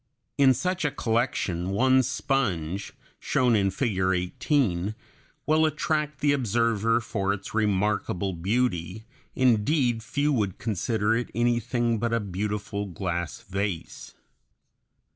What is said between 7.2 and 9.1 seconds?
its remarkable beauty;